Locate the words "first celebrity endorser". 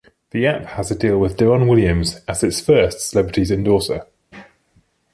2.59-4.07